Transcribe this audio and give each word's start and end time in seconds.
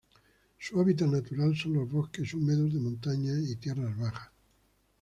Su 0.57 0.79
hábitat 0.81 1.09
natural 1.09 1.55
son 1.55 1.75
los 1.75 1.87
bosques 1.87 2.33
húmedos 2.33 2.73
de 2.73 2.79
montaña 2.79 3.33
y 3.39 3.55
tierras 3.57 3.95
bajas. 3.95 4.31